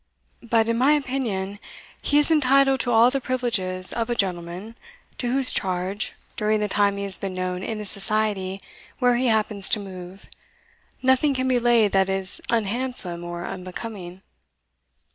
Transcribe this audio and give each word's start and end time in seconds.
But, 0.41 0.67
in 0.67 0.79
my 0.79 0.93
opinion, 0.93 1.59
he 2.01 2.17
is 2.17 2.31
entitled 2.31 2.79
to 2.79 2.91
all 2.91 3.11
the 3.11 3.21
privileges 3.21 3.93
of 3.93 4.09
a 4.09 4.15
gentleman, 4.15 4.75
to 5.19 5.27
whose 5.31 5.53
charge, 5.53 6.13
during 6.37 6.59
the 6.59 6.67
time 6.67 6.97
he 6.97 7.03
has 7.03 7.17
been 7.19 7.35
known 7.35 7.61
in 7.61 7.77
the 7.77 7.85
society 7.85 8.59
where 8.97 9.15
he 9.15 9.27
happens 9.27 9.69
to 9.69 9.79
move, 9.79 10.27
nothing 11.03 11.35
can 11.35 11.47
be 11.47 11.59
laid 11.59 11.91
that 11.91 12.09
is 12.09 12.41
unhandsome 12.49 13.23
or 13.23 13.45
unbecoming. 13.45 14.23